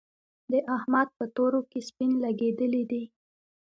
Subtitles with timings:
[0.51, 3.03] د احمد په تورو کې سپين لګېدلي دي.